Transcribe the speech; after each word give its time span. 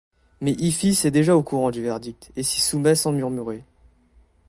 Mais 0.41 0.53
Iphis 0.57 1.01
est 1.05 1.11
déjà 1.11 1.35
au 1.35 1.43
courant 1.43 1.69
du 1.69 1.83
verdict, 1.83 2.31
et 2.35 2.41
s’y 2.41 2.59
soumet 2.59 2.95
sans 2.95 3.11
murmurer. 3.11 3.63